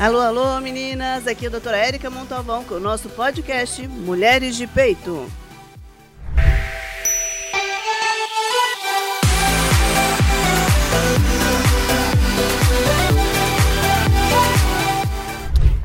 [0.00, 1.26] Alô, alô, meninas!
[1.26, 5.30] Aqui é a doutora Érica Montalvão com o nosso podcast Mulheres de Peito.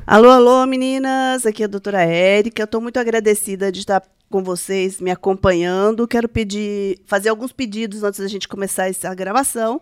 [0.08, 1.46] Alô, alô, meninas!
[1.46, 2.64] Aqui é a doutora Érica.
[2.64, 6.08] Estou muito agradecida de estar com vocês, me acompanhando.
[6.08, 9.82] Quero pedir, fazer alguns pedidos antes da gente começar essa gravação.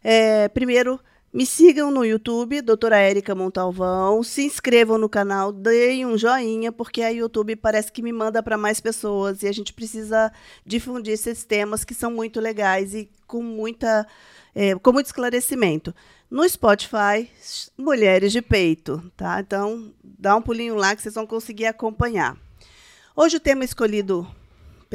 [0.00, 1.00] É, primeiro,
[1.34, 4.22] me sigam no YouTube, doutora Érica Montalvão.
[4.22, 8.56] Se inscrevam no canal, deem um joinha, porque a YouTube parece que me manda para
[8.56, 10.32] mais pessoas e a gente precisa
[10.64, 14.06] difundir esses temas que são muito legais e com, muita,
[14.54, 15.92] é, com muito esclarecimento.
[16.30, 17.28] No Spotify,
[17.76, 19.40] Mulheres de Peito, tá?
[19.40, 22.36] Então, dá um pulinho lá que vocês vão conseguir acompanhar.
[23.16, 24.24] Hoje o tema escolhido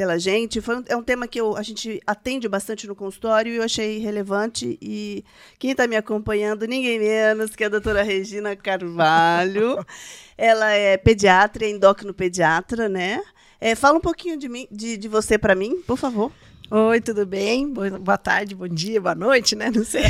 [0.00, 0.62] pela gente.
[0.62, 3.62] Foi um, é um tema que eu, a gente atende bastante no consultório e eu
[3.62, 4.78] achei relevante.
[4.80, 5.22] E
[5.58, 9.84] quem está me acompanhando, ninguém menos que a doutora Regina Carvalho.
[10.38, 13.22] Ela é pediatra, é endócrino-pediatra, né?
[13.60, 16.32] É, fala um pouquinho de, mim, de, de você para mim, por favor.
[16.70, 17.70] Oi, tudo bem?
[17.70, 19.70] Boa tarde, bom dia, boa noite, né?
[19.70, 20.04] Não sei.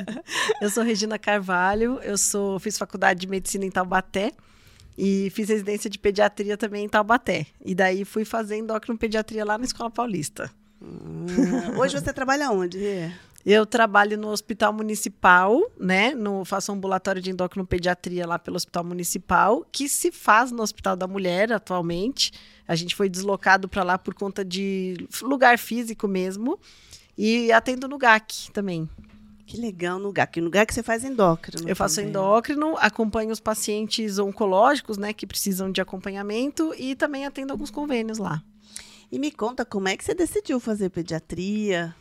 [0.62, 4.32] eu sou Regina Carvalho, eu sou, fiz faculdade de medicina em Taubaté.
[4.96, 7.46] E fiz residência de pediatria também em Taubaté.
[7.64, 8.56] E daí fui fazer
[8.96, 10.50] pediatria lá na Escola Paulista.
[10.80, 11.26] Hum.
[11.78, 12.78] Hoje você trabalha onde?
[13.44, 16.12] Eu trabalho no Hospital Municipal, né?
[16.16, 17.30] No, faço ambulatório de
[17.64, 22.32] pediatria lá pelo Hospital Municipal, que se faz no Hospital da Mulher atualmente.
[22.66, 26.58] A gente foi deslocado para lá por conta de lugar físico mesmo.
[27.16, 28.88] E atendo no GAC também.
[29.46, 30.40] Que legal no GAC.
[30.40, 31.68] No GAC você faz endócrino.
[31.68, 32.10] Eu faço também.
[32.10, 38.18] endócrino, acompanho os pacientes oncológicos, né, que precisam de acompanhamento e também atendo alguns convênios
[38.18, 38.42] lá.
[39.10, 41.94] E me conta como é que você decidiu fazer pediatria?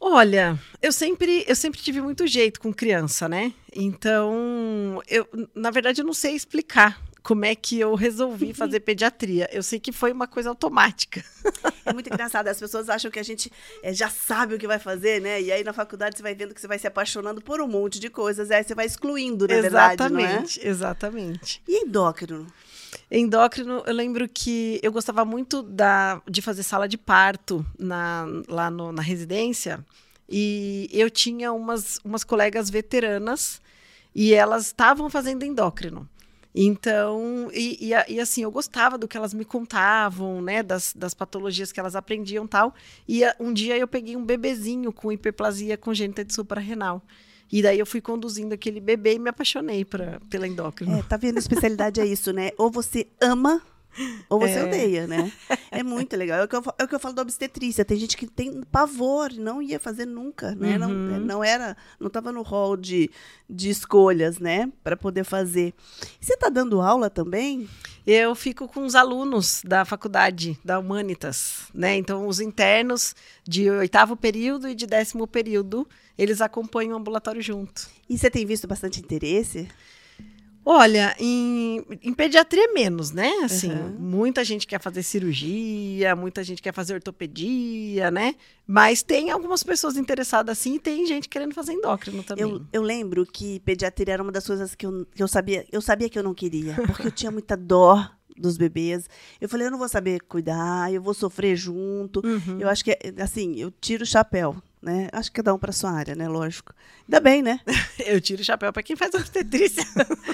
[0.00, 3.52] Olha, eu sempre, eu sempre tive muito jeito com criança, né?
[3.74, 9.48] Então, eu, na verdade, eu não sei explicar como é que eu resolvi fazer pediatria.
[9.52, 11.24] Eu sei que foi uma coisa automática.
[11.84, 12.46] É muito engraçado.
[12.46, 13.50] As pessoas acham que a gente
[13.82, 15.42] é, já sabe o que vai fazer, né?
[15.42, 17.98] E aí na faculdade você vai vendo que você vai se apaixonando por um monte
[17.98, 18.50] de coisas.
[18.50, 20.68] E aí você vai excluindo, na exatamente, verdade, é?
[20.68, 21.62] Exatamente.
[21.66, 22.46] E endócrino?
[23.10, 28.70] Endócrino, eu lembro que eu gostava muito da, de fazer sala de parto na, lá
[28.70, 29.84] no, na residência.
[30.28, 33.60] E eu tinha umas, umas colegas veteranas
[34.14, 36.08] e elas estavam fazendo endócrino.
[36.58, 41.12] Então, e, e, e, assim, eu gostava do que elas me contavam, né, das, das
[41.12, 42.74] patologias que elas aprendiam tal.
[43.06, 47.02] E um dia eu peguei um bebezinho com hiperplasia congênita de suprarrenal.
[47.52, 50.98] E daí eu fui conduzindo aquele bebê e me apaixonei pra, pela endócrina.
[50.98, 51.36] É, tá vendo?
[51.36, 52.50] A especialidade é isso, né?
[52.56, 53.60] Ou você ama
[54.28, 54.64] ou você é.
[54.64, 55.32] odeia, né?
[55.70, 56.38] É muito legal.
[56.38, 57.84] É o, que eu, é o que eu falo da obstetrícia.
[57.84, 60.78] Tem gente que tem pavor, não ia fazer nunca, né?
[60.78, 60.78] Uhum.
[60.78, 63.10] Não, não era, não estava no rol de,
[63.48, 64.72] de escolhas, né?
[64.82, 65.74] Para poder fazer.
[66.18, 67.68] você está dando aula também?
[68.06, 71.96] Eu fico com os alunos da faculdade, da Humanitas, né?
[71.96, 73.14] Então, os internos
[73.44, 75.86] de oitavo período e de décimo período,
[76.16, 77.88] eles acompanham o ambulatório junto.
[78.08, 79.68] E você tem visto bastante interesse?
[80.68, 83.30] Olha, em, em pediatria menos, né?
[83.44, 83.94] Assim, uhum.
[84.00, 88.34] muita gente quer fazer cirurgia, muita gente quer fazer ortopedia, né?
[88.66, 92.42] Mas tem algumas pessoas interessadas assim e tem gente querendo fazer endócrino também.
[92.42, 95.80] Eu, eu lembro que pediatria era uma das coisas que eu, que eu sabia, eu
[95.80, 99.08] sabia que eu não queria, porque eu tinha muita dó dos bebês.
[99.40, 102.20] Eu falei, eu não vou saber cuidar, eu vou sofrer junto.
[102.26, 102.58] Uhum.
[102.58, 104.56] Eu acho que, assim, eu tiro o chapéu
[104.86, 105.08] né?
[105.12, 106.28] Acho que cada um para sua área, né?
[106.28, 106.72] Lógico.
[107.08, 107.60] Ainda bem, né?
[108.06, 109.82] Eu tiro o chapéu para quem faz obstetrícia.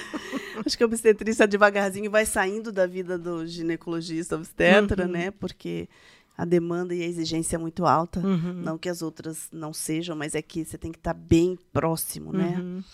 [0.65, 5.11] Acho que a obstetrícia devagarzinho vai saindo da vida do ginecologista obstetra, uhum.
[5.11, 5.31] né?
[5.31, 5.89] Porque
[6.37, 8.21] a demanda e a exigência é muito alta.
[8.21, 8.53] Uhum.
[8.53, 11.59] Não que as outras não sejam, mas é que você tem que estar tá bem
[11.73, 12.59] próximo, né?
[12.59, 12.85] Uhum.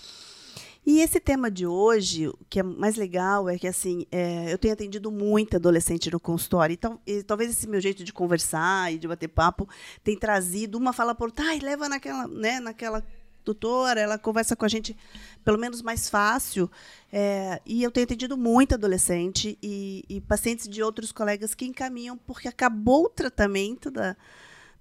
[0.91, 4.57] E esse tema de hoje, o que é mais legal é que assim, é, eu
[4.57, 6.73] tenho atendido muito adolescente no consultório.
[6.73, 9.69] Então, e, talvez esse meu jeito de conversar e de bater papo
[10.03, 13.05] tenha trazido uma fala por, ai, leva naquela, né, naquela
[13.45, 14.97] tutora, ela conversa com a gente
[15.45, 16.71] pelo menos mais fácil.
[17.13, 22.17] É, e eu tenho atendido muito adolescente e, e pacientes de outros colegas que encaminham
[22.17, 24.17] porque acabou o tratamento da,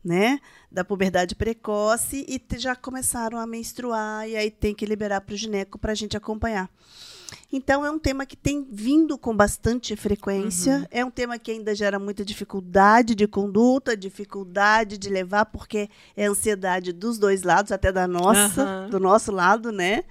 [0.04, 0.40] né,
[0.72, 5.38] da puberdade precoce e já começaram a menstruar e aí tem que liberar para o
[5.38, 6.70] gineco para a gente acompanhar.
[7.52, 10.86] Então é um tema que tem vindo com bastante frequência, uhum.
[10.92, 16.26] é um tema que ainda gera muita dificuldade de conduta, dificuldade de levar, porque é
[16.26, 18.90] ansiedade dos dois lados, até da nossa, uhum.
[18.90, 20.04] do nosso lado, né?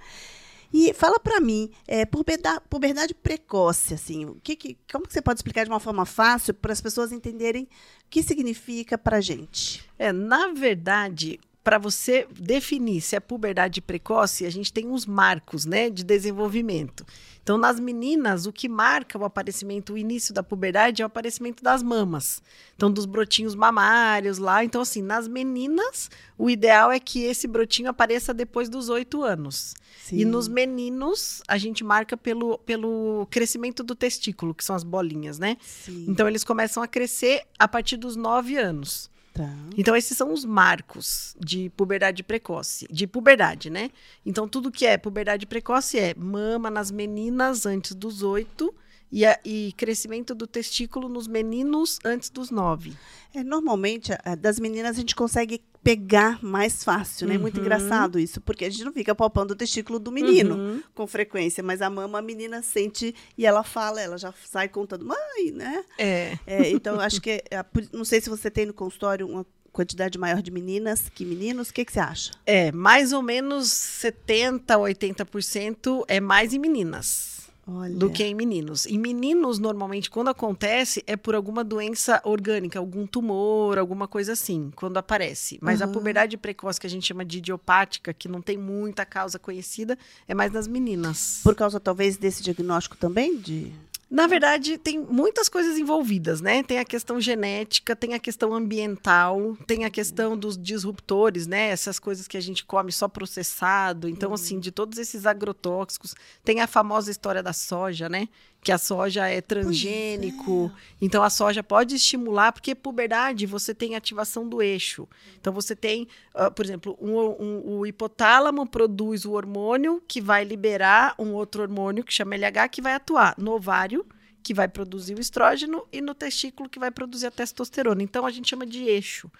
[0.73, 5.39] E fala para mim, é, puberdade, puberdade precoce, assim, que, que, como que você pode
[5.39, 7.67] explicar de uma forma fácil para as pessoas entenderem o
[8.09, 9.83] que significa para gente?
[9.97, 15.65] É, na verdade, para você definir se é puberdade precoce, a gente tem uns marcos,
[15.65, 17.05] né, de desenvolvimento.
[17.43, 21.61] Então, nas meninas, o que marca o aparecimento, o início da puberdade é o aparecimento
[21.61, 22.41] das mamas.
[22.73, 24.63] Então, dos brotinhos mamários lá.
[24.63, 29.75] Então, assim, nas meninas, o ideal é que esse brotinho apareça depois dos oito anos.
[30.05, 30.19] Sim.
[30.19, 35.37] E nos meninos, a gente marca pelo, pelo crescimento do testículo, que são as bolinhas,
[35.37, 35.57] né?
[35.59, 36.05] Sim.
[36.07, 39.09] Então, eles começam a crescer a partir dos nove anos.
[39.37, 39.53] Tá.
[39.77, 43.91] Então, esses são os marcos de puberdade precoce, de puberdade, né?
[44.25, 48.73] Então, tudo que é puberdade precoce é mama nas meninas antes dos oito
[49.11, 52.93] e, a, e crescimento do testículo nos meninos antes dos nove.
[53.33, 57.35] É, normalmente, a, das meninas a gente consegue pegar mais fácil, né?
[57.35, 57.41] Uhum.
[57.41, 60.83] Muito engraçado isso, porque a gente não fica palpando o testículo do menino uhum.
[60.93, 65.05] com frequência, mas a mama a menina sente e ela fala, ela já sai contando,
[65.05, 65.85] mãe, né?
[65.97, 66.37] É.
[66.45, 70.41] é então, acho que, é, não sei se você tem no consultório uma quantidade maior
[70.41, 72.31] de meninas que meninos, o que, que você acha?
[72.45, 77.46] É, mais ou menos 70%, 80% é mais em meninas.
[77.67, 77.93] Olha.
[77.93, 78.85] do que em meninos.
[78.85, 84.71] Em meninos, normalmente, quando acontece, é por alguma doença orgânica, algum tumor, alguma coisa assim,
[84.73, 85.59] quando aparece.
[85.61, 85.87] Mas uhum.
[85.87, 89.97] a puberdade precoce, que a gente chama de idiopática, que não tem muita causa conhecida,
[90.27, 91.41] é mais nas meninas.
[91.43, 93.37] Por causa, talvez, desse diagnóstico também?
[93.37, 93.73] De...
[94.09, 96.63] Na verdade, tem muitas coisas envolvidas, né?
[96.63, 101.67] Tem a questão genética, tem a questão ambiental, tem a questão dos disruptores, né?
[101.67, 104.07] Essas coisas que a gente come só processado.
[104.07, 104.35] Então, uhum.
[104.35, 108.29] assim, de todos esses agrotóxicos, tem a famosa história da soja, né?
[108.67, 110.69] Que a soja é transgênico.
[110.75, 110.95] É.
[110.99, 115.07] Então a soja pode estimular, porque puberdade você tem ativação do eixo.
[115.39, 116.05] Então você tem,
[116.35, 121.61] uh, por exemplo, um, um, o hipotálamo produz o hormônio que vai liberar um outro
[121.61, 124.05] hormônio que chama LH que vai atuar no ovário
[124.43, 128.03] que vai produzir o estrógeno e no testículo que vai produzir a testosterona.
[128.03, 129.31] Então a gente chama de eixo.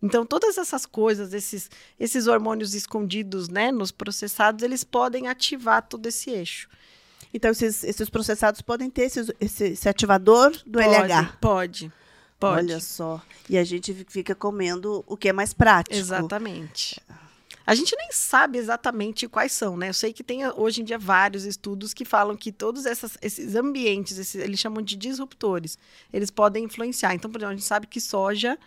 [0.00, 6.06] Então, todas essas coisas, esses, esses hormônios escondidos né, nos processados, eles podem ativar todo
[6.06, 6.68] esse eixo.
[7.36, 11.36] Então, esses, esses processados podem ter esse, esse ativador do pode, LH?
[11.38, 11.92] Pode.
[12.40, 12.58] Pode.
[12.64, 13.20] Olha só.
[13.46, 15.94] E a gente fica comendo o que é mais prático.
[15.94, 16.98] Exatamente.
[17.66, 19.90] A gente nem sabe exatamente quais são, né?
[19.90, 23.54] Eu sei que tem hoje em dia vários estudos que falam que todos essas, esses
[23.54, 25.78] ambientes, esses, eles chamam de disruptores,
[26.10, 27.14] eles podem influenciar.
[27.14, 28.58] Então, por exemplo, a gente sabe que soja,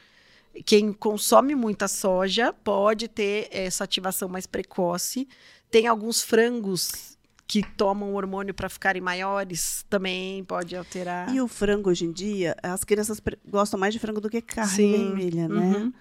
[0.63, 5.27] quem consome muita soja pode ter essa ativação mais precoce.
[5.71, 7.09] Tem alguns frangos
[7.50, 11.34] que tomam hormônio para ficarem maiores também pode alterar.
[11.34, 13.19] E o frango hoje em dia, as crianças
[13.50, 14.92] gostam mais de frango do que carne Sim.
[14.92, 15.78] vermelha, né?
[15.78, 15.94] Uhum.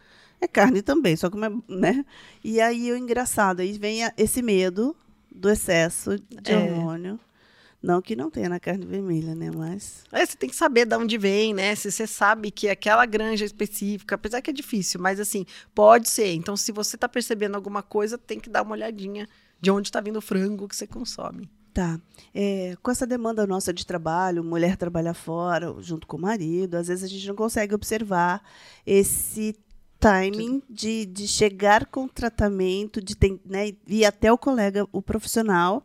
[0.42, 2.04] É carne também, só que né?
[2.44, 4.94] E aí o engraçado, aí vem esse medo
[5.34, 6.54] do excesso de é.
[6.54, 7.18] hormônio.
[7.82, 9.50] Não que não tenha na carne vermelha, né?
[9.50, 10.04] Mas.
[10.12, 11.74] É, você tem que saber de onde vem, né?
[11.74, 16.34] Se você sabe que aquela granja específica, apesar que é difícil, mas assim, pode ser.
[16.34, 19.26] Então, se você está percebendo alguma coisa, tem que dar uma olhadinha
[19.60, 21.50] de onde está vindo o frango que você consome.
[21.72, 22.00] Tá.
[22.34, 26.88] É, com essa demanda nossa de trabalho, mulher trabalha fora, junto com o marido, às
[26.88, 28.43] vezes a gente não consegue observar
[28.84, 29.56] esse
[30.00, 35.02] timing de, de chegar com o tratamento, de ter, né, ir até o colega, o
[35.02, 35.84] profissional,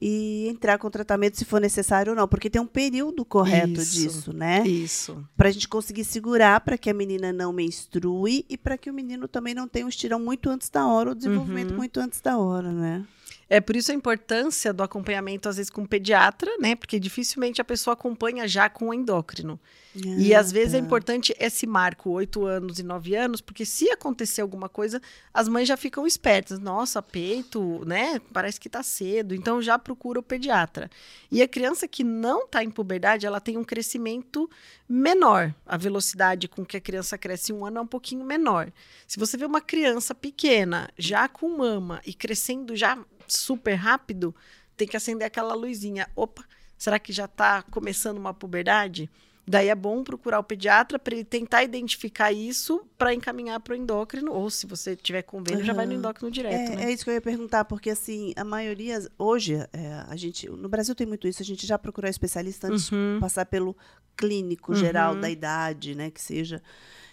[0.00, 3.80] e entrar com o tratamento se for necessário ou não, porque tem um período correto
[3.80, 4.66] isso, disso, né?
[4.66, 5.24] Isso.
[5.36, 8.94] Para a gente conseguir segurar para que a menina não menstrue e para que o
[8.94, 11.76] menino também não tenha um estirão muito antes da hora, o desenvolvimento uhum.
[11.76, 13.04] muito antes da hora, né?
[13.48, 16.74] É por isso a importância do acompanhamento, às vezes, com o pediatra, né?
[16.74, 19.60] Porque dificilmente a pessoa acompanha já com o endócrino.
[19.94, 20.82] Ah, e às vezes é tá.
[20.82, 25.00] é importante esse marco, oito anos e nove anos, porque se acontecer alguma coisa,
[25.32, 26.58] as mães já ficam espertas.
[26.58, 28.20] Nossa, peito, né?
[28.32, 29.32] Parece que tá cedo.
[29.32, 30.90] Então já procura o pediatra.
[31.30, 34.50] E a criança que não está em puberdade, ela tem um crescimento
[34.88, 35.54] menor.
[35.64, 38.72] A velocidade com que a criança cresce em um ano é um pouquinho menor.
[39.06, 44.34] Se você vê uma criança pequena, já com mama e crescendo já super rápido,
[44.76, 46.08] tem que acender aquela luzinha.
[46.14, 46.44] Opa,
[46.76, 49.10] será que já está começando uma puberdade?
[49.48, 53.76] Daí é bom procurar o pediatra para ele tentar identificar isso para encaminhar para o
[53.76, 55.66] endócrino, ou se você tiver convênio, uhum.
[55.66, 56.72] já vai no endócrino direto.
[56.72, 56.84] É, né?
[56.86, 60.68] é, isso que eu ia perguntar, porque assim, a maioria, hoje, é, a gente, no
[60.68, 63.14] Brasil tem muito isso, a gente já procurou especialista antes uhum.
[63.14, 63.76] de passar pelo
[64.16, 65.20] clínico geral uhum.
[65.20, 66.60] da idade, né, que seja.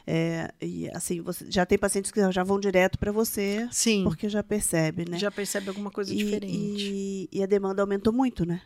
[0.05, 4.03] É, e assim, você já tem pacientes que já vão direto para você, Sim.
[4.03, 5.17] porque já percebe, né?
[5.17, 6.91] Já percebe alguma coisa e, diferente.
[6.91, 8.61] E, e, a demanda aumentou muito, né?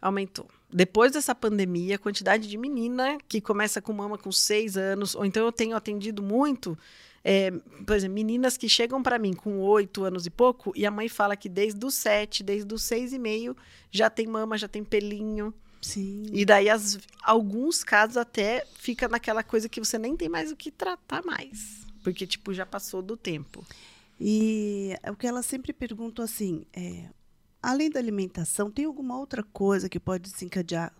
[0.00, 0.48] Aumentou.
[0.72, 5.26] Depois dessa pandemia, a quantidade de menina que começa com mama com seis anos, ou
[5.26, 6.78] então eu tenho atendido muito,
[7.22, 7.50] é,
[7.86, 11.10] por exemplo, meninas que chegam para mim com oito anos e pouco, e a mãe
[11.10, 13.54] fala que desde os sete, desde os seis e meio,
[13.90, 15.52] já tem mama, já tem pelinho.
[15.80, 16.24] Sim.
[16.32, 20.56] E daí, as, alguns casos até fica naquela coisa que você nem tem mais o
[20.56, 21.86] que tratar mais.
[22.02, 23.64] Porque, tipo, já passou do tempo.
[24.20, 27.08] E o que ela sempre pergunta assim, é,
[27.62, 30.92] além da alimentação, tem alguma outra coisa que pode desencadear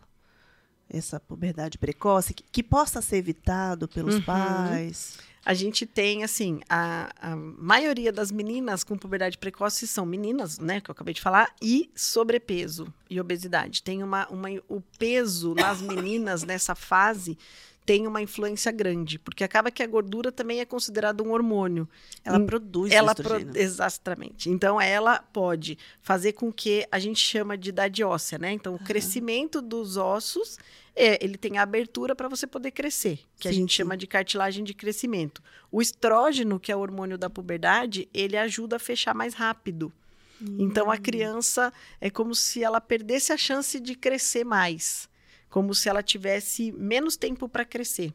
[0.89, 4.23] essa puberdade precoce, que, que possa ser evitado pelos uhum.
[4.23, 5.19] pais?
[5.45, 10.81] A gente tem, assim, a, a, maioria das meninas com puberdade precoce são meninas, né,
[10.81, 13.83] que eu acabei de falar, e sobrepeso e obesidade.
[13.83, 17.39] Tem uma, uma o peso nas meninas nessa fase
[17.85, 21.89] tem uma influência grande, porque acaba que a gordura também é considerada um hormônio.
[22.25, 24.51] Ela e, produz ela pro, Exatamente.
[24.51, 28.53] Então, ela pode fazer com que a gente chama de idade óssea, né?
[28.53, 28.85] Então, o uhum.
[28.85, 30.59] crescimento dos ossos,
[30.95, 33.79] é, ele tem a abertura para você poder crescer, que sim, a gente sim.
[33.79, 35.43] chama de cartilagem de crescimento.
[35.73, 39.93] O estrógeno, que é o hormônio da puberdade, ele ajuda a fechar mais rápido.
[40.41, 40.59] Hum.
[40.61, 41.03] Então, a hum.
[41.03, 45.10] criança é como se ela perdesse a chance de crescer mais
[45.51, 48.15] como se ela tivesse menos tempo para crescer.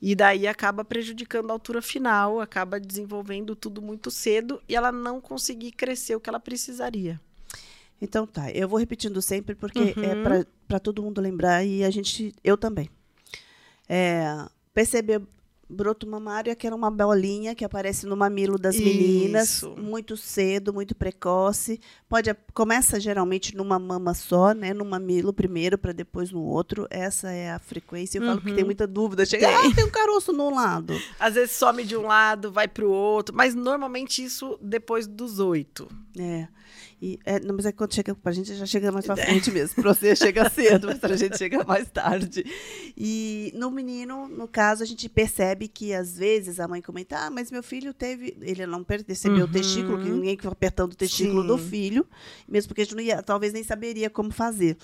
[0.00, 5.20] E daí acaba prejudicando a altura final, acaba desenvolvendo tudo muito cedo e ela não
[5.20, 7.20] conseguir crescer o que ela precisaria.
[8.00, 10.34] Então tá, eu vou repetindo sempre porque é uhum.
[10.34, 12.88] é para todo mundo lembrar e a gente, eu também.
[13.88, 15.20] É, perceber
[15.68, 18.84] broto mamário é aquela uma bolinha que aparece no mamilo das Isso.
[18.84, 21.80] meninas muito cedo, muito precoce.
[22.08, 26.86] Pode começa geralmente numa mama só, né, no mamilo primeiro para depois no outro.
[26.90, 28.18] Essa é a frequência.
[28.18, 28.28] Eu uhum.
[28.28, 28.66] falo que tem uhum.
[28.66, 29.26] muita dúvida.
[29.26, 29.56] Chega, tem.
[29.56, 30.98] ah, tem um caroço no lado.
[31.20, 35.38] Às vezes some de um lado, vai para o outro, mas normalmente isso depois dos
[35.38, 35.88] oito.
[36.18, 36.48] É.
[37.00, 39.80] E, é, não, mas é quando chega pra gente, já chega mais pra frente mesmo.
[39.82, 42.44] Pra você chega cedo, mas pra gente chega mais tarde.
[42.96, 47.30] E no menino, no caso, a gente percebe que às vezes a mãe comenta: ah,
[47.30, 48.36] mas meu filho teve.
[48.40, 49.44] Ele não percebeu uhum.
[49.44, 51.48] o testículo, que ninguém fica apertando o testículo Sim.
[51.48, 52.06] do filho,
[52.48, 54.76] mesmo porque a gente não ia, talvez nem saberia como fazer.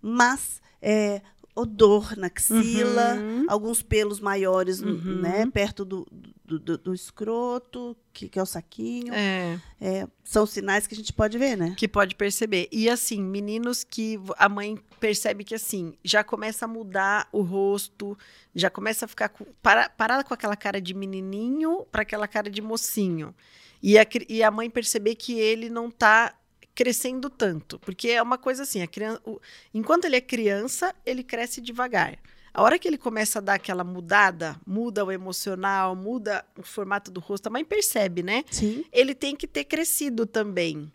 [0.00, 1.20] Mas é,
[1.56, 3.46] odor na axila, uhum.
[3.48, 5.22] alguns pelos maiores, uhum.
[5.22, 6.06] né, perto do,
[6.44, 9.12] do, do, do escroto, que, que, é o saquinho.
[9.14, 9.58] É.
[9.80, 10.06] é.
[10.22, 11.74] São sinais que a gente pode ver, né?
[11.76, 12.68] Que pode perceber.
[12.70, 18.16] E assim, meninos que a mãe percebe que assim, já começa a mudar o rosto,
[18.54, 22.50] já começa a ficar com, para, parada com aquela cara de menininho para aquela cara
[22.50, 23.34] de mocinho.
[23.82, 26.34] E a, e a mãe perceber que ele não está
[26.76, 27.80] crescendo tanto.
[27.80, 29.40] Porque é uma coisa assim, a criança, o,
[29.74, 32.18] enquanto ele é criança, ele cresce devagar.
[32.54, 37.10] A hora que ele começa a dar aquela mudada, muda o emocional, muda o formato
[37.10, 38.44] do rosto, a mãe percebe, né?
[38.50, 38.84] Sim.
[38.92, 40.92] Ele tem que ter crescido também.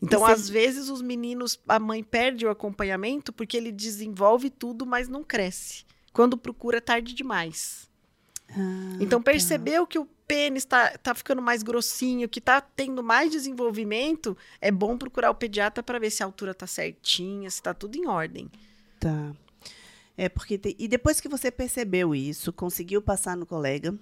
[0.00, 5.08] Então, às vezes, os meninos, a mãe perde o acompanhamento porque ele desenvolve tudo, mas
[5.08, 5.84] não cresce.
[6.12, 7.88] Quando procura, é tarde demais.
[8.50, 9.30] Ah, então, tá.
[9.30, 9.86] percebeu tá.
[9.86, 14.96] que o pênis está tá ficando mais grossinho, que está tendo mais desenvolvimento, é bom
[14.96, 18.50] procurar o pediatra para ver se a altura está certinha, se está tudo em ordem.
[18.98, 19.32] Tá.
[20.16, 20.74] É porque tem...
[20.78, 23.94] e depois que você percebeu isso, conseguiu passar no colega.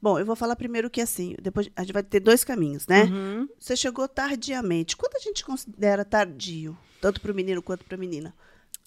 [0.00, 3.04] Bom, eu vou falar primeiro que assim, depois a gente vai ter dois caminhos, né?
[3.04, 3.48] Uhum.
[3.58, 4.94] Você chegou tardiamente.
[4.94, 8.34] Quando a gente considera tardio, tanto para o menino quanto para a menina?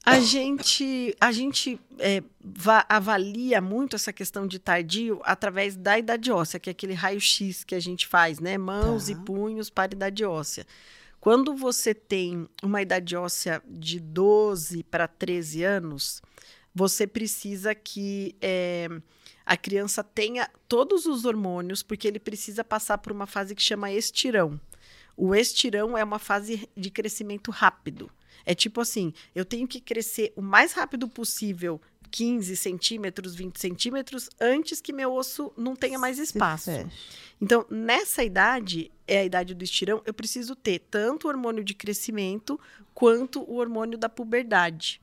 [0.05, 2.23] A gente, a gente é,
[2.87, 7.75] avalia muito essa questão de tardio através da idade óssea, que é aquele raio-x que
[7.75, 8.57] a gente faz, né?
[8.57, 9.11] Mãos tá.
[9.11, 10.65] e punhos para idade óssea.
[11.19, 16.21] Quando você tem uma idade óssea de 12 para 13 anos,
[16.73, 18.87] você precisa que é,
[19.45, 23.91] a criança tenha todos os hormônios, porque ele precisa passar por uma fase que chama
[23.91, 24.59] estirão.
[25.17, 28.09] O estirão é uma fase de crescimento rápido.
[28.45, 31.81] É tipo assim, eu tenho que crescer o mais rápido possível
[32.11, 36.71] 15 centímetros, 20 centímetros, antes que meu osso não tenha mais espaço.
[37.41, 41.73] Então, nessa idade, é a idade do estirão, eu preciso ter tanto o hormônio de
[41.73, 42.59] crescimento
[42.93, 44.99] quanto o hormônio da puberdade.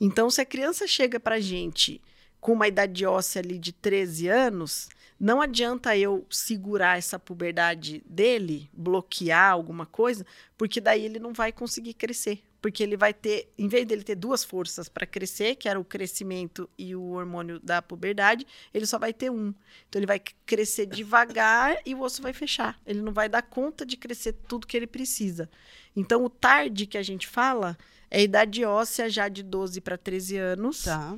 [0.00, 2.00] Então, se a criança chega pra gente
[2.40, 4.88] com uma idade óssea ali de 13 anos,
[5.18, 10.24] não adianta eu segurar essa puberdade dele, bloquear alguma coisa,
[10.56, 12.40] porque daí ele não vai conseguir crescer.
[12.60, 15.84] Porque ele vai ter, em vez dele ter duas forças para crescer, que era o
[15.84, 19.54] crescimento e o hormônio da puberdade, ele só vai ter um.
[19.88, 22.76] Então ele vai crescer devagar e o osso vai fechar.
[22.84, 25.48] Ele não vai dar conta de crescer tudo que ele precisa.
[25.94, 27.78] Então o tarde que a gente fala
[28.10, 30.82] é a idade óssea já de 12 para 13 anos.
[30.82, 31.16] Tá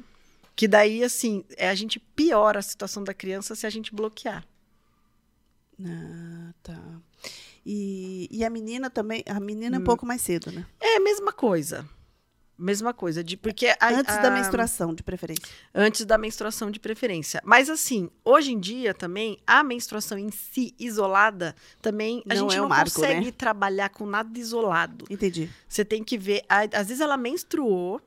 [0.60, 4.44] que daí, assim, é, a gente piora a situação da criança se a gente bloquear.
[5.82, 7.00] Ah, tá.
[7.72, 9.74] E, e a menina também, a menina hum.
[9.76, 9.84] é um hum.
[9.84, 10.66] pouco mais cedo, né?
[10.80, 11.88] É a mesma coisa.
[12.58, 15.48] Mesma coisa, de porque a, antes a, da menstruação, de preferência.
[15.72, 17.40] Antes da menstruação de preferência.
[17.44, 22.58] Mas assim, hoje em dia também a menstruação em si isolada também a não gente
[22.58, 23.32] é não marco, consegue né?
[23.32, 25.06] trabalhar com nada isolado.
[25.08, 25.48] Entendi.
[25.68, 28.00] Você tem que ver, às vezes ela menstruou,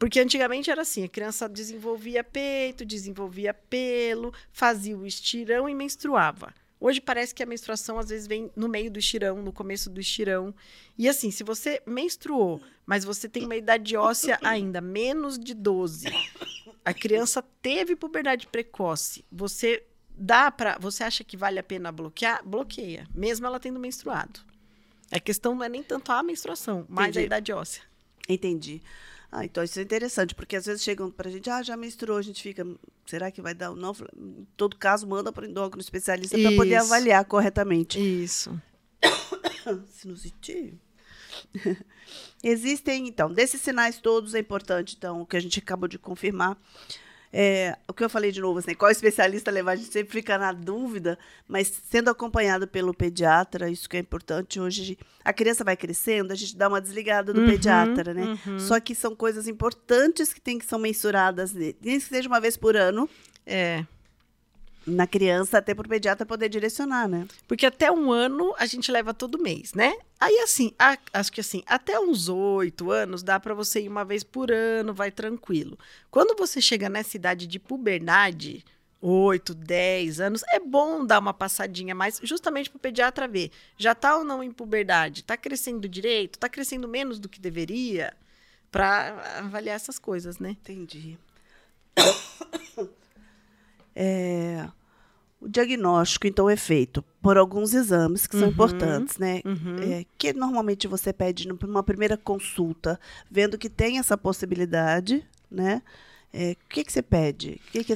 [0.00, 6.52] porque antigamente era assim, a criança desenvolvia peito, desenvolvia pelo, fazia o estirão e menstruava.
[6.80, 10.00] Hoje parece que a menstruação às vezes vem no meio do estirão, no começo do
[10.00, 10.54] estirão.
[10.96, 16.06] E assim, se você menstruou, mas você tem uma idade óssea ainda menos de 12,
[16.84, 22.42] a criança teve puberdade precoce, você dá para, você acha que vale a pena bloquear?
[22.44, 24.40] Bloqueia, mesmo ela tendo menstruado.
[25.12, 27.18] A questão não é nem tanto a menstruação, mas Entendi.
[27.18, 27.82] a idade óssea.
[28.28, 28.80] Entendi.
[29.32, 32.18] Ah, então isso é interessante, porque às vezes chegam para a gente, ah, já menstruou,
[32.18, 32.66] a gente fica,
[33.06, 33.94] será que vai dar ou não?
[34.16, 38.00] Em todo caso, manda para o endócrino especialista para poder avaliar corretamente.
[38.00, 38.60] Isso.
[39.88, 40.76] Sinusite.
[42.42, 46.58] Existem, então, desses sinais todos, é importante, então, o que a gente acabou de confirmar,
[47.32, 50.36] é, o que eu falei de novo, assim, qual especialista levar, a gente sempre fica
[50.36, 54.58] na dúvida, mas sendo acompanhado pelo pediatra, isso que é importante.
[54.58, 58.38] Hoje a criança vai crescendo, a gente dá uma desligada do uhum, pediatra, né?
[58.46, 58.58] Uhum.
[58.58, 62.56] Só que são coisas importantes que tem que ser mensuradas, nem que seja uma vez
[62.56, 63.08] por ano.
[63.46, 63.84] É
[64.86, 67.26] na criança, até para o pediatra poder direcionar, né?
[67.46, 69.94] Porque até um ano a gente leva todo mês, né?
[70.18, 74.04] Aí, assim, a, acho que assim, até uns oito anos dá para você ir uma
[74.04, 75.78] vez por ano, vai tranquilo.
[76.10, 78.64] Quando você chega nessa idade de puberdade,
[79.00, 83.92] oito, dez anos, é bom dar uma passadinha mais, justamente para o pediatra ver, já
[83.92, 85.20] está ou não em puberdade?
[85.20, 86.34] Está crescendo direito?
[86.34, 88.14] Está crescendo menos do que deveria?
[88.70, 90.50] Para avaliar essas coisas, né?
[90.50, 91.18] Entendi.
[94.02, 94.66] É,
[95.38, 99.42] o diagnóstico, então, é feito por alguns exames que são uhum, importantes, né?
[99.44, 99.76] Uhum.
[99.78, 102.98] É, que normalmente você pede numa primeira consulta,
[103.30, 105.82] vendo que tem essa possibilidade, né?
[106.32, 107.60] É, o que, que você pede?
[107.68, 107.94] O que, que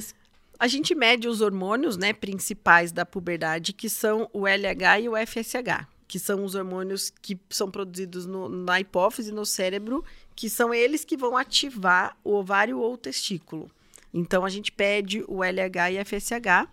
[0.59, 5.13] a gente mede os hormônios né, principais da puberdade, que são o LH e o
[5.15, 10.03] FSH, que são os hormônios que são produzidos no, na hipófise, no cérebro,
[10.35, 13.71] que são eles que vão ativar o ovário ou o testículo.
[14.17, 16.69] Então a gente pede o LH e FSH,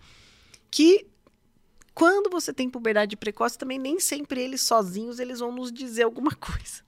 [0.70, 1.08] que
[1.92, 6.30] quando você tem puberdade precoce, também nem sempre eles sozinhos eles vão nos dizer alguma
[6.36, 6.82] coisa.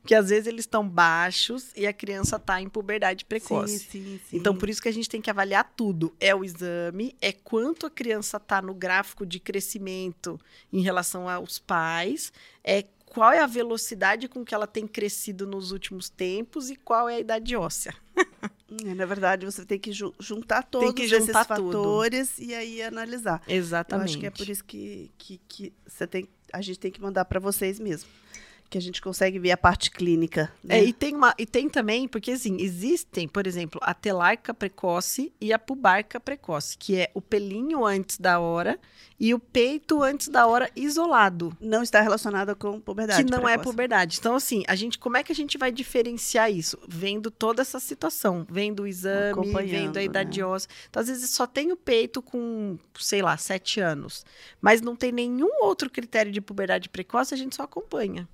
[0.00, 3.78] Porque às vezes eles estão baixos e a criança está em puberdade precoce.
[3.78, 4.36] Sim, sim, sim.
[4.36, 6.12] Então, por isso que a gente tem que avaliar tudo.
[6.18, 10.40] É o exame, é quanto a criança está no gráfico de crescimento
[10.72, 12.32] em relação aos pais,
[12.64, 17.08] é qual é a velocidade com que ela tem crescido nos últimos tempos e qual
[17.08, 17.94] é a idade óssea.
[18.84, 22.44] É, na verdade, você tem que juntar todos que juntar esses fatores tudo.
[22.44, 23.42] e aí analisar.
[23.48, 24.08] Exatamente.
[24.08, 27.00] Eu acho que é por isso que, que, que você tem, a gente tem que
[27.00, 28.08] mandar para vocês mesmo
[28.70, 30.52] que a gente consegue ver a parte clínica.
[30.62, 30.78] Né?
[30.78, 35.32] É, e, tem uma, e tem também, porque assim, existem, por exemplo, a telarca precoce
[35.40, 38.78] e a pubarca precoce, que é o pelinho antes da hora
[39.18, 41.54] e o peito antes da hora isolado.
[41.60, 43.24] Não está relacionado com puberdade.
[43.24, 43.68] Que não é precoce.
[43.68, 44.16] é puberdade.
[44.20, 46.78] Então, assim, a gente, como é que a gente vai diferenciar isso?
[46.88, 50.46] Vendo toda essa situação, vendo o exame, vendo a idade né?
[50.46, 50.70] óssea.
[50.88, 54.24] Então, às vezes, só tem o peito com, sei lá, sete anos.
[54.60, 58.28] Mas não tem nenhum outro critério de puberdade precoce, a gente só acompanha.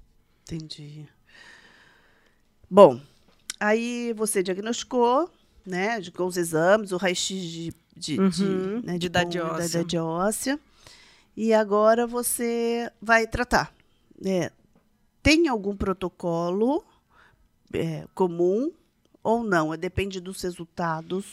[0.46, 1.08] Entendi.
[2.70, 3.00] Bom,
[3.58, 5.28] aí você diagnosticou,
[5.66, 9.58] né, com os exames, o raio-x de, de, uhum, de, né, de, de idade óssea.
[9.58, 10.60] Da idade óssea.
[11.36, 13.74] E agora você vai tratar.
[14.24, 14.52] É,
[15.20, 16.84] tem algum protocolo
[17.72, 18.72] é, comum
[19.22, 19.76] ou não?
[19.76, 21.26] Depende dos resultados.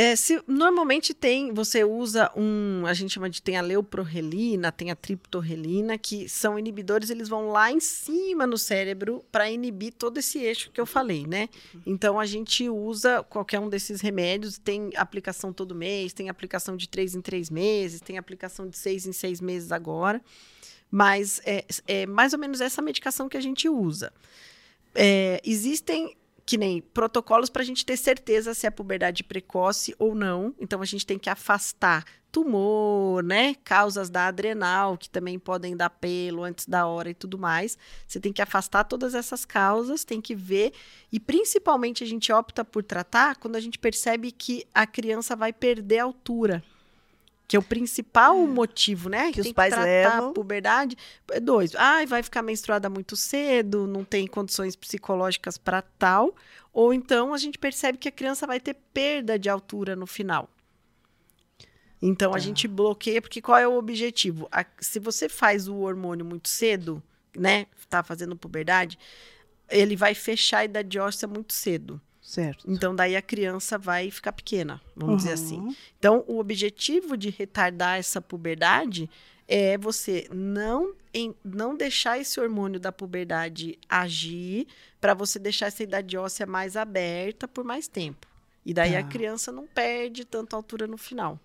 [0.00, 4.92] É, se, normalmente tem, você usa um, a gente chama de, tem a leuprorelina, tem
[4.92, 10.18] a triptorelina, que são inibidores, eles vão lá em cima no cérebro para inibir todo
[10.18, 11.48] esse eixo que eu falei, né?
[11.84, 16.88] Então a gente usa qualquer um desses remédios, tem aplicação todo mês, tem aplicação de
[16.88, 20.22] três em três meses, tem aplicação de seis em seis meses agora,
[20.88, 24.12] mas é, é mais ou menos essa medicação que a gente usa.
[24.94, 26.16] É, existem
[26.48, 30.54] que nem protocolos para a gente ter certeza se é puberdade precoce ou não.
[30.58, 33.54] Então a gente tem que afastar tumor, né?
[33.56, 37.76] Causas da adrenal, que também podem dar pelo antes da hora e tudo mais.
[38.06, 40.72] Você tem que afastar todas essas causas, tem que ver.
[41.12, 45.52] E principalmente a gente opta por tratar quando a gente percebe que a criança vai
[45.52, 46.64] perder altura.
[47.48, 48.46] Que é o principal é.
[48.46, 49.28] motivo, né?
[49.28, 50.28] Que, que os pais que levam.
[50.28, 50.96] a puberdade.
[51.30, 51.74] É dois.
[51.74, 56.36] Ai, vai ficar menstruada muito cedo, não tem condições psicológicas para tal.
[56.72, 60.48] Ou então a gente percebe que a criança vai ter perda de altura no final.
[62.00, 62.36] Então tá.
[62.36, 64.46] a gente bloqueia, porque qual é o objetivo?
[64.52, 67.02] A, se você faz o hormônio muito cedo,
[67.36, 67.66] né?
[67.88, 68.98] Tá fazendo puberdade,
[69.68, 72.00] ele vai fechar a idade óssea muito cedo.
[72.28, 72.70] Certo.
[72.70, 75.16] Então, daí a criança vai ficar pequena, vamos uhum.
[75.16, 75.74] dizer assim.
[75.98, 79.08] Então, o objetivo de retardar essa puberdade
[79.48, 84.66] é você não, em, não deixar esse hormônio da puberdade agir
[85.00, 88.26] para você deixar essa idade óssea mais aberta por mais tempo.
[88.62, 88.98] E daí tá.
[88.98, 91.40] a criança não perde tanta altura no final.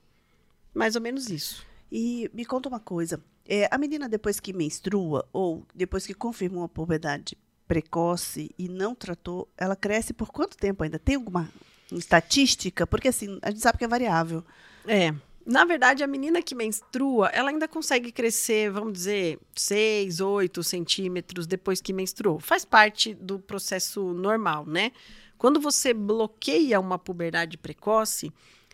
[0.74, 1.66] Mais ou menos isso.
[1.90, 3.24] E me conta uma coisa.
[3.48, 8.94] É, a menina, depois que menstrua, ou depois que confirmou a puberdade precoce e não
[8.94, 11.00] tratou, ela cresce por quanto tempo ainda?
[11.00, 11.50] Tem alguma
[11.92, 12.86] estatística?
[12.86, 14.44] Porque assim, a gente sabe que é variável.
[14.88, 15.14] É.
[15.46, 21.46] Na verdade, a menina que menstrua, ela ainda consegue crescer, vamos dizer, 6, 8 centímetros
[21.46, 22.40] depois que menstruou.
[22.40, 24.92] Faz parte do processo normal, né?
[25.38, 28.32] Quando você bloqueia uma puberdade precoce,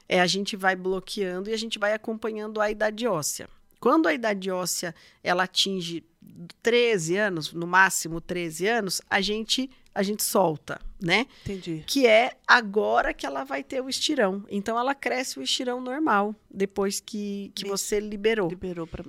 [0.07, 3.49] é, a gente vai bloqueando e a gente vai acompanhando a idade óssea.
[3.79, 6.03] Quando a idade óssea ela atinge
[6.61, 11.25] 13 anos, no máximo 13 anos, a gente a gente solta, né?
[11.43, 11.83] Entendi.
[11.85, 14.45] Que é agora que ela vai ter o estirão.
[14.49, 18.49] Então ela cresce o estirão normal depois que, que você liberou.
[18.49, 19.03] Liberou para.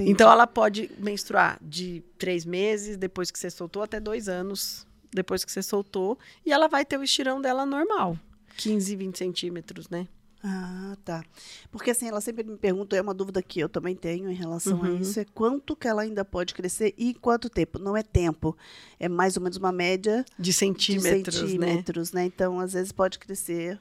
[0.00, 5.44] Então ela pode menstruar de três meses depois que você soltou até dois anos depois
[5.44, 8.18] que você soltou e ela vai ter o estirão dela normal,
[8.56, 10.08] 15, 20 centímetros, né?
[10.44, 11.24] Ah, tá.
[11.70, 14.78] Porque assim, ela sempre me pergunta, é uma dúvida que eu também tenho em relação
[14.78, 14.84] uhum.
[14.84, 17.78] a isso, é quanto que ela ainda pode crescer e quanto tempo.
[17.78, 18.56] Não é tempo,
[18.98, 22.22] é mais ou menos uma média de centímetros, de centímetros né?
[22.22, 22.26] né?
[22.26, 23.78] Então, às vezes pode crescer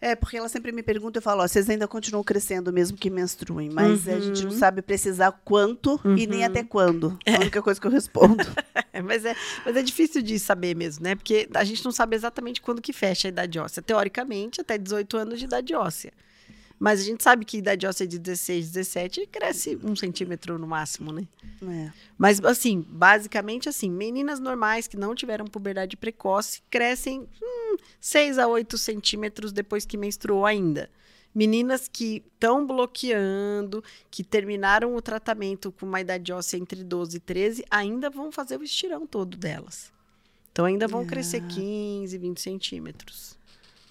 [0.00, 3.10] é, porque ela sempre me pergunta, eu falo, ó, vocês ainda continuam crescendo mesmo que
[3.10, 4.14] menstruem, mas uhum.
[4.14, 4.58] a gente não uhum.
[4.58, 6.16] sabe precisar quanto uhum.
[6.16, 7.18] e nem até quando.
[7.30, 8.44] É a única coisa que eu respondo.
[9.04, 11.14] mas, é, mas é difícil de saber mesmo, né?
[11.14, 13.82] Porque a gente não sabe exatamente quando que fecha a idade óssea.
[13.82, 16.12] Teoricamente, até 18 anos de idade óssea.
[16.80, 21.12] Mas a gente sabe que idade óssea de 16, 17 cresce um centímetro no máximo,
[21.12, 21.28] né?
[21.62, 21.92] É.
[22.16, 28.48] Mas, assim, basicamente assim, meninas normais que não tiveram puberdade precoce crescem hum, 6 a
[28.48, 30.88] 8 centímetros depois que menstruou ainda.
[31.34, 37.20] Meninas que estão bloqueando, que terminaram o tratamento com uma idade óssea entre 12 e
[37.20, 39.92] 13, ainda vão fazer o estirão todo delas.
[40.50, 43.38] Então ainda vão crescer 15, 20 centímetros.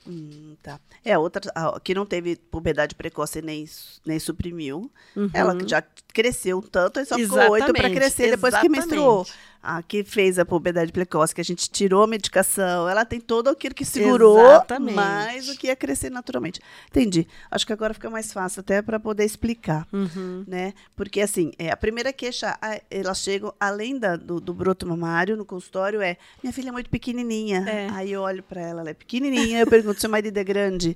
[0.09, 0.79] Hum, tá.
[1.05, 1.41] É, outra
[1.83, 3.65] que não teve puberdade precoce nem,
[4.03, 4.91] nem suprimiu.
[5.15, 5.29] Uhum.
[5.31, 9.25] Ela já cresceu tanto e só ficou oito para crescer depois que menstruou
[9.61, 13.49] a que fez a puberdade precoce, que a gente tirou a medicação, ela tem todo
[13.49, 14.95] aquilo que segurou, Exatamente.
[14.95, 16.61] mais o que ia crescer naturalmente.
[16.89, 17.27] Entendi.
[17.51, 20.45] Acho que agora fica mais fácil até para poder explicar, uhum.
[20.47, 20.73] né?
[20.95, 25.35] Porque assim, é, a primeira queixa, a, elas chegam além da, do, do, broto mamário
[25.35, 27.65] no consultório é minha filha é muito pequenininha.
[27.67, 27.87] É.
[27.91, 30.95] Aí eu olho para ela, ela é pequenininha, eu pergunto seu marido é grande.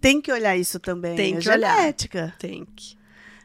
[0.00, 1.16] Tem que olhar isso também.
[1.16, 2.18] Tem é que genética.
[2.18, 2.36] olhar.
[2.36, 3.03] Tem que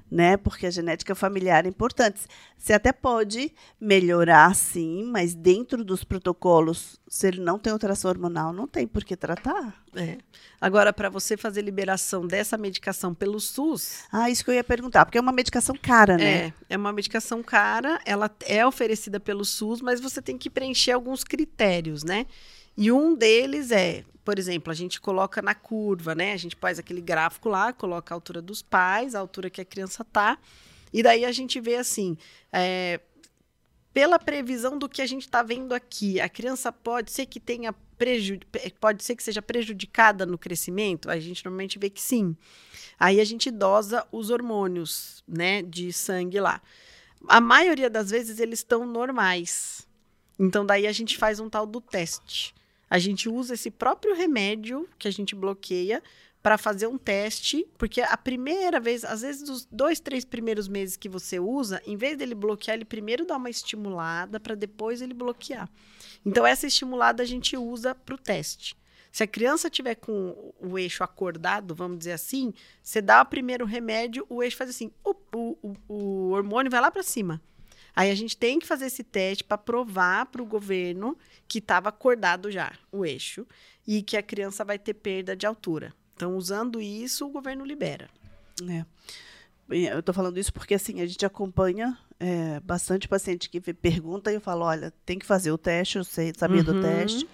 [0.10, 0.38] né?
[0.38, 2.22] Porque a genética familiar é importante.
[2.58, 8.52] Você até pode melhorar, sim, mas dentro dos protocolos, se ele não tem alteração hormonal,
[8.52, 9.84] não tem por que tratar.
[9.96, 10.18] É.
[10.60, 14.04] Agora, para você fazer liberação dessa medicação pelo SUS.
[14.12, 16.46] Ah, isso que eu ia perguntar, porque é uma medicação cara, né?
[16.46, 20.92] É, é uma medicação cara, ela é oferecida pelo SUS, mas você tem que preencher
[20.92, 22.26] alguns critérios, né?
[22.78, 26.34] E um deles é por exemplo, a gente coloca na curva, né?
[26.34, 29.66] A gente faz aquele gráfico lá, coloca a altura dos pais, a altura que a
[29.66, 30.38] criança tá,
[30.94, 32.16] e daí a gente vê assim,
[32.54, 33.00] é,
[33.92, 37.74] pela previsão do que a gente está vendo aqui, a criança pode ser que tenha
[38.80, 41.10] pode ser que seja prejudicada no crescimento?
[41.10, 42.38] A gente normalmente vê que sim.
[43.00, 46.62] Aí a gente dosa os hormônios, né, de sangue lá.
[47.28, 49.88] A maioria das vezes eles estão normais.
[50.38, 52.54] Então daí a gente faz um tal do teste.
[52.90, 56.02] A gente usa esse próprio remédio que a gente bloqueia
[56.42, 60.96] para fazer um teste, porque a primeira vez, às vezes, dos dois, três primeiros meses
[60.96, 65.14] que você usa, em vez dele bloquear, ele primeiro dá uma estimulada para depois ele
[65.14, 65.70] bloquear.
[66.26, 68.78] Então, essa estimulada a gente usa para o teste.
[69.12, 73.66] Se a criança tiver com o eixo acordado, vamos dizer assim, você dá o primeiro
[73.66, 77.42] remédio, o eixo faz assim, o, o, o hormônio vai lá para cima.
[78.00, 81.18] Aí a gente tem que fazer esse teste para provar para o governo
[81.50, 83.46] que estava acordado já o eixo
[83.86, 85.94] e que a criança vai ter perda de altura.
[86.16, 88.10] Então, usando isso, o governo libera.
[88.70, 88.86] É.
[89.92, 94.36] Eu estou falando isso porque assim a gente acompanha é, bastante paciente que pergunta e
[94.36, 96.64] eu falo, olha, tem que fazer o teste, eu sei, sabia uhum.
[96.64, 97.28] do teste.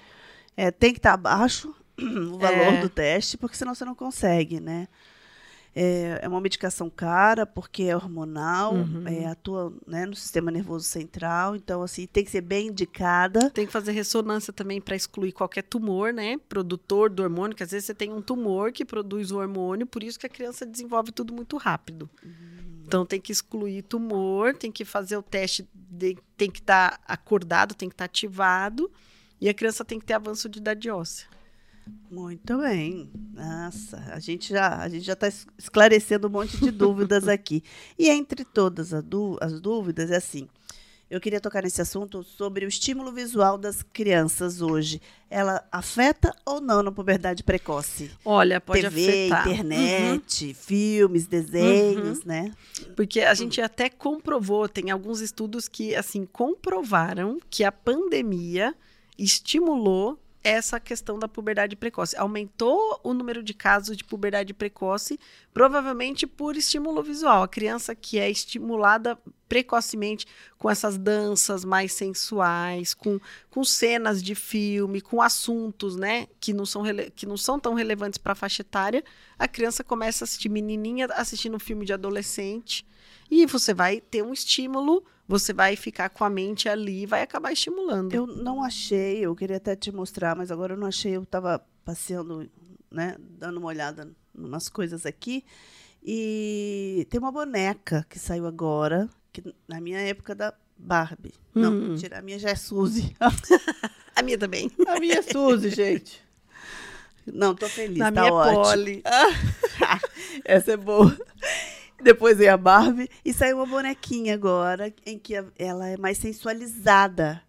[0.58, 2.82] É, tem que estar tá abaixo o valor é.
[2.82, 4.88] do teste, porque senão você não consegue, né?
[5.78, 9.06] É, é uma medicação cara, porque é hormonal, uhum.
[9.06, 13.50] é, atua né, no sistema nervoso central, então, assim, tem que ser bem indicada.
[13.50, 16.38] Tem que fazer ressonância também para excluir qualquer tumor, né?
[16.48, 20.02] Produtor do hormônio, que às vezes você tem um tumor que produz o hormônio, por
[20.02, 22.10] isso que a criança desenvolve tudo muito rápido.
[22.24, 22.56] Uhum.
[22.88, 27.00] Então tem que excluir tumor, tem que fazer o teste, de, tem que estar tá
[27.06, 28.90] acordado, tem que estar tá ativado,
[29.42, 31.28] e a criança tem que ter avanço de idade óssea.
[32.10, 33.10] Muito bem.
[33.34, 37.64] Nossa, a gente já a gente já está esclarecendo um monte de dúvidas aqui.
[37.98, 39.04] E entre todas as
[39.60, 40.48] dúvidas, é assim,
[41.08, 45.00] Eu queria tocar nesse assunto sobre o estímulo visual das crianças hoje.
[45.30, 48.10] Ela afeta ou não na puberdade precoce?
[48.26, 49.48] Olha, pode TV, afetar.
[49.48, 50.54] internet, uhum.
[50.56, 52.26] filmes, desenhos, uhum.
[52.26, 52.52] né?
[52.96, 58.74] Porque a gente até comprovou, tem alguns estudos que assim comprovaram que a pandemia
[59.18, 62.16] estimulou essa questão da puberdade precoce.
[62.16, 65.20] Aumentou o número de casos de puberdade precoce,
[65.52, 67.42] provavelmente por estímulo visual.
[67.42, 69.18] A criança que é estimulada
[69.50, 76.54] precocemente com essas danças mais sensuais, com, com cenas de filme, com assuntos, né, que
[76.54, 76.84] não são,
[77.16, 79.04] que não são tão relevantes para a faixa etária,
[79.40, 82.86] a criança começa a assistir menininha assistindo um filme de adolescente
[83.32, 87.22] e você vai ter um estímulo você vai ficar com a mente ali e vai
[87.22, 88.14] acabar estimulando.
[88.14, 91.64] Eu não achei, eu queria até te mostrar, mas agora eu não achei, eu estava
[91.84, 92.50] passeando,
[92.92, 95.44] né, dando uma olhada em umas coisas aqui,
[96.04, 101.34] e tem uma boneca que saiu agora, que na minha época da Barbie.
[101.56, 101.62] Hum.
[101.62, 103.16] Não, mentira, a minha já é Suzy.
[104.16, 104.70] a minha também.
[104.88, 106.24] A minha é Suzy, gente.
[107.26, 108.60] Não, tô feliz, na tá minha ótimo.
[108.60, 109.04] É Polly.
[110.46, 111.18] Essa é boa.
[112.06, 117.42] Depois veio a Barbie e saiu uma bonequinha agora em que ela é mais sensualizada.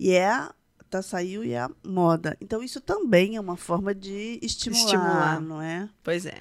[0.00, 0.48] E é
[0.88, 2.34] tá saiu e é a moda.
[2.40, 5.40] Então isso também é uma forma de estimular, estimular.
[5.42, 5.90] não é?
[6.02, 6.38] Pois é.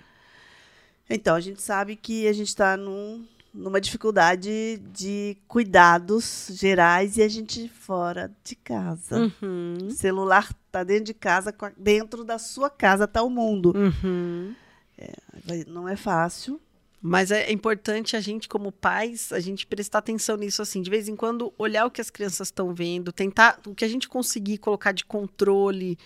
[1.09, 7.21] Então a gente sabe que a gente está num, numa dificuldade de cuidados gerais e
[7.21, 9.29] a gente fora de casa.
[9.41, 9.89] Uhum.
[9.89, 13.73] Celular tá dentro de casa, dentro da sua casa tá o mundo.
[13.75, 14.55] Uhum.
[14.97, 16.61] É, não é fácil.
[17.01, 21.07] Mas é importante a gente, como pais, a gente prestar atenção nisso, assim, de vez
[21.07, 24.59] em quando olhar o que as crianças estão vendo, tentar o que a gente conseguir
[24.59, 25.97] colocar de controle,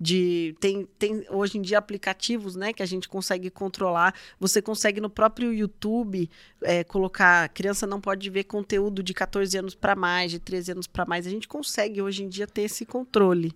[0.00, 4.14] de tem, tem hoje em dia aplicativos, né, que a gente consegue controlar.
[4.38, 6.30] Você consegue no próprio YouTube
[6.62, 10.86] é, colocar criança não pode ver conteúdo de 14 anos para mais, de 13 anos
[10.86, 11.26] para mais.
[11.26, 13.52] A gente consegue hoje em dia ter esse controle.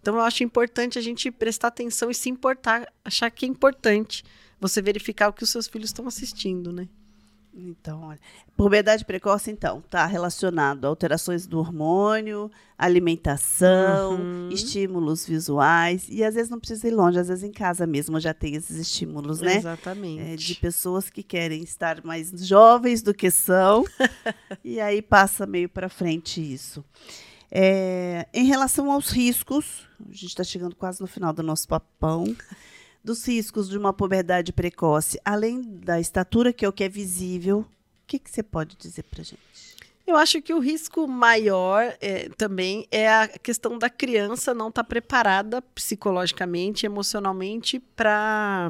[0.00, 4.24] Então eu acho importante a gente prestar atenção e se importar, achar que é importante
[4.60, 6.88] você verificar o que os seus filhos estão assistindo, né?
[7.52, 8.18] Então, olha,
[8.56, 14.48] puberdade precoce, então, está relacionado a alterações do hormônio, alimentação, uhum.
[14.52, 18.32] estímulos visuais, e às vezes não precisa ir longe, às vezes em casa mesmo já
[18.32, 19.56] tem esses estímulos, né?
[19.56, 20.22] Exatamente.
[20.22, 23.84] É, de pessoas que querem estar mais jovens do que são,
[24.64, 26.84] e aí passa meio para frente isso.
[27.50, 32.24] É, em relação aos riscos, a gente está chegando quase no final do nosso papão
[33.02, 37.60] dos riscos de uma puberdade precoce, além da estatura, que é o que é visível,
[37.60, 37.66] o
[38.06, 39.40] que, que você pode dizer para gente?
[40.06, 44.82] Eu acho que o risco maior é, também é a questão da criança não estar
[44.82, 48.68] tá preparada psicologicamente, emocionalmente para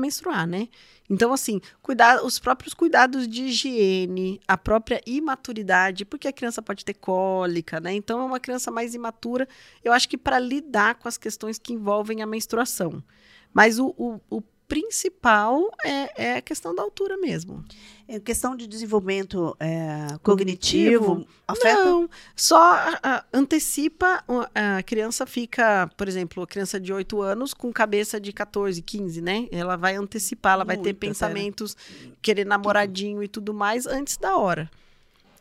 [0.00, 0.68] menstruar, né?
[1.10, 6.86] Então, assim, cuidar, os próprios cuidados de higiene, a própria imaturidade, porque a criança pode
[6.86, 7.92] ter cólica, né?
[7.92, 9.46] Então, é uma criança mais imatura,
[9.84, 13.02] eu acho que para lidar com as questões que envolvem a menstruação.
[13.52, 17.62] Mas o, o, o principal é, é, a questão da altura mesmo.
[18.08, 21.84] É questão de desenvolvimento é, cognitivo, cognitivo, afeta?
[21.84, 22.58] Não, só
[23.02, 28.32] a, antecipa, a criança fica, por exemplo, a criança de 8 anos com cabeça de
[28.32, 29.46] 14, 15, né?
[29.52, 31.76] Ela vai antecipar, ela vai ter pensamentos,
[32.22, 34.70] querer namoradinho e tudo mais antes da hora.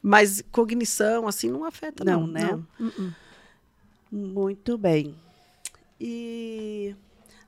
[0.03, 2.59] Mas cognição, assim, não afeta, não, não né?
[2.77, 2.87] Não.
[2.87, 3.15] Uh -uh.
[4.11, 5.15] Muito bem.
[5.97, 6.93] E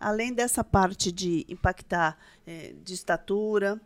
[0.03, 3.79] além dessa parte de impactar é, de estatura,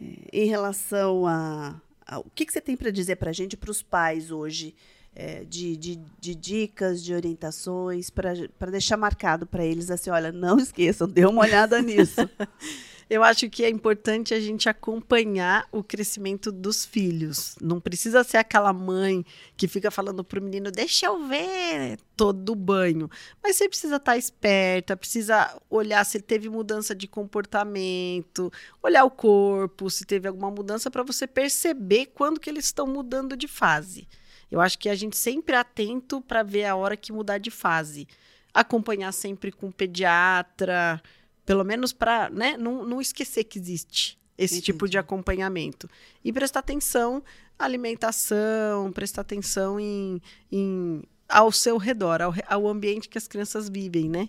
[0.00, 3.70] é, em relação a, a, O que, você tem para dizer para a gente, para
[3.70, 4.74] os pais hoje,
[5.14, 10.58] é, de, de, de, dicas, de orientações, para deixar marcado para eles assim: olha, não
[10.58, 12.20] esqueçam, dê uma olhada nisso.
[13.10, 17.56] Eu acho que é importante a gente acompanhar o crescimento dos filhos.
[17.58, 19.24] Não precisa ser aquela mãe
[19.56, 23.08] que fica falando para o menino, deixa eu ver todo o banho.
[23.42, 29.10] Mas você precisa estar tá esperta, precisa olhar se teve mudança de comportamento, olhar o
[29.10, 34.06] corpo, se teve alguma mudança para você perceber quando que eles estão mudando de fase.
[34.50, 37.50] Eu acho que a gente sempre é atento para ver a hora que mudar de
[37.50, 38.06] fase.
[38.52, 41.00] Acompanhar sempre com o pediatra,
[41.48, 44.66] pelo menos para né, não, não esquecer que existe esse Entendi.
[44.66, 45.88] tipo de acompanhamento.
[46.22, 47.24] E prestar atenção
[47.58, 50.20] à alimentação, prestar atenção em,
[50.52, 54.28] em ao seu redor, ao, ao ambiente que as crianças vivem, né?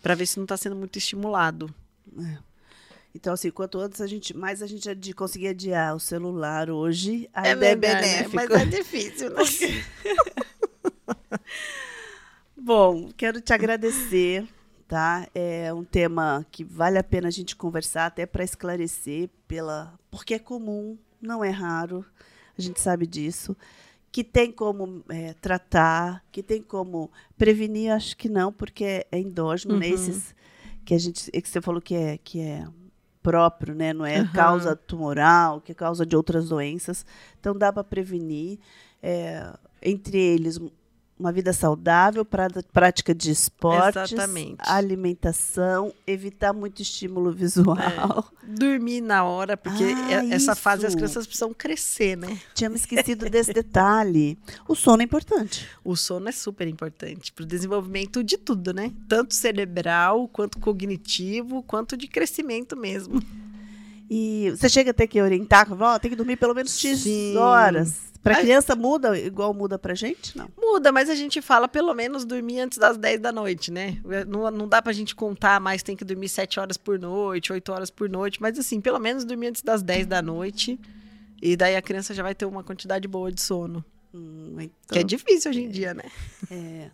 [0.00, 1.74] Para ver se não está sendo muito estimulado.
[2.20, 2.38] É.
[3.12, 7.28] Então, assim, quanto antes a gente, mais a gente de conseguir adiar o celular hoje,
[7.34, 8.36] ainda é, é benéfico.
[8.36, 8.46] Né?
[8.48, 9.42] Mas é difícil, né?
[12.56, 14.46] Bom, quero te agradecer
[14.88, 15.26] tá?
[15.34, 20.34] É um tema que vale a pena a gente conversar até para esclarecer pela porque
[20.34, 22.04] é comum, não é raro.
[22.56, 23.56] A gente sabe disso
[24.12, 29.76] Que tem como é, tratar, que tem como prevenir, acho que não, porque é, endógeno,
[29.76, 29.88] né?
[29.88, 29.94] Uhum.
[29.94, 30.34] Esses
[30.84, 32.64] que a gente, que você falou que é, que é
[33.22, 33.92] próprio, né?
[33.92, 34.28] Não é Uhum.
[34.32, 37.04] causa tumoral, que é causa de outras doenças.
[37.40, 38.58] Então dá para prevenir.
[39.02, 40.58] é, entre eles,
[41.18, 44.56] uma vida saudável, pra- prática de esportes, Exatamente.
[44.60, 48.28] alimentação, evitar muito estímulo visual.
[48.42, 50.96] Dormir na hora, porque Ah, é- essa fase as isso.
[50.96, 52.38] crianças precisam crescer, né?
[52.54, 54.36] Tínhamos esquecido desse detalhe.
[54.68, 55.66] O sono é importante.
[55.84, 58.92] O sono é super importante para o desenvolvimento de tudo, né?
[59.08, 63.22] Tanto cerebral, quanto cognitivo, quanto de crescimento mesmo.
[64.10, 67.36] E você chega a ter que orientar, ó, tem que dormir pelo menos X Sim.
[67.36, 68.12] horas.
[68.22, 70.36] Para A- criança muda igual muda pra gente?
[70.36, 70.48] Não.
[70.58, 73.98] Muda, mas a gente fala pelo menos dormir antes das 10 da noite, né?
[74.26, 77.70] Não, não dá pra gente contar mais, tem que dormir 7 horas por noite, 8
[77.72, 80.80] horas por noite, mas assim, pelo menos dormir antes das 10 da noite.
[81.42, 83.84] E daí a criança já vai ter uma quantidade boa de sono.
[84.14, 86.04] Hum, então, Que é difícil hoje em dia, né?
[86.50, 86.90] é.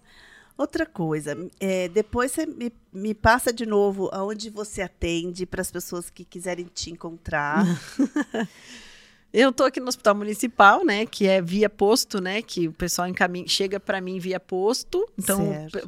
[0.60, 5.70] Outra coisa, é, depois você me, me passa de novo aonde você atende para as
[5.70, 7.64] pessoas que quiserem te encontrar.
[9.32, 11.06] Eu tô aqui no Hospital Municipal, né?
[11.06, 12.42] Que é via posto, né?
[12.42, 15.08] Que o pessoal encaminha, chega para mim via posto.
[15.16, 15.40] Então,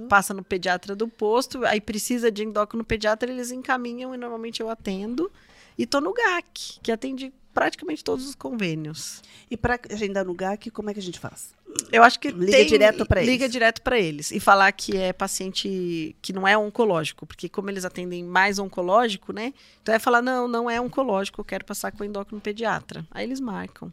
[0.09, 1.67] passa no pediatra do posto.
[1.67, 5.31] Aí precisa de endócrino pediatra, eles encaminham e normalmente eu atendo.
[5.77, 9.23] E tô no GAC, que atende praticamente todos os convênios.
[9.51, 11.55] E para agendar no GAC, como é que a gente faz?
[11.91, 13.51] Eu acho que Liga tem- direto Liga eles.
[13.53, 14.31] direto para eles.
[14.31, 17.27] E falar que é paciente que não é oncológico.
[17.27, 19.55] Porque como eles atendem mais oncológico, né?
[19.83, 23.07] Então é falar, não, não é oncológico, eu quero passar com o endócrino pediatra.
[23.11, 23.93] Aí eles marcam.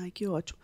[0.00, 0.58] Ai, que ótimo.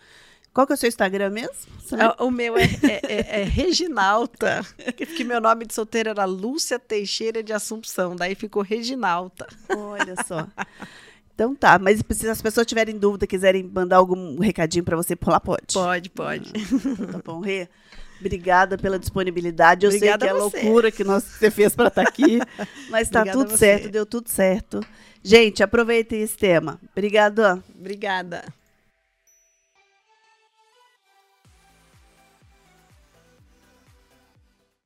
[0.52, 1.52] Qual que é o seu Instagram mesmo?
[1.92, 2.16] Lembra?
[2.18, 4.66] Ah, O meu é, é, é- é Reginalta.
[4.96, 8.16] Porque meu nome de solteira era Lúcia Teixeira de Assumpção.
[8.16, 9.46] Daí ficou Reginalta.
[9.68, 10.48] Olha só.
[11.38, 15.30] Então tá, mas se as pessoas tiverem dúvida, quiserem mandar algum recadinho para você por
[15.30, 15.72] lá, pode.
[15.72, 16.50] Pode, pode.
[16.52, 17.68] Então tá bom, Rê.
[18.18, 19.86] Obrigada pela disponibilidade.
[19.86, 20.60] Eu Obrigada sei que é a você.
[20.62, 22.40] loucura que nós, você fez para estar aqui,
[22.90, 24.80] mas tá a tudo certo, deu tudo certo.
[25.22, 26.80] Gente, aproveitem esse tema.
[26.90, 27.62] Obrigada.
[27.78, 28.42] Obrigada.